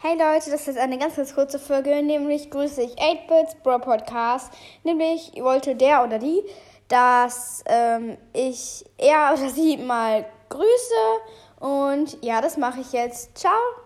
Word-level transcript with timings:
Hey 0.00 0.12
Leute, 0.12 0.52
das 0.52 0.68
ist 0.68 0.78
eine 0.78 0.96
ganz, 0.96 1.16
ganz 1.16 1.34
kurze 1.34 1.58
Folge, 1.58 2.04
nämlich 2.04 2.52
grüße 2.52 2.82
ich 2.82 2.92
8-Bits 2.92 3.56
Bro 3.64 3.80
Podcast. 3.80 4.52
Nämlich 4.84 5.32
wollte 5.40 5.74
der 5.74 6.04
oder 6.04 6.20
die, 6.20 6.40
dass 6.86 7.64
ähm, 7.66 8.16
ich 8.32 8.84
er 8.96 9.34
oder 9.34 9.50
sie 9.50 9.76
mal 9.76 10.24
grüße. 10.50 10.68
Und 11.58 12.16
ja, 12.22 12.40
das 12.40 12.56
mache 12.56 12.78
ich 12.78 12.92
jetzt. 12.92 13.36
Ciao! 13.36 13.77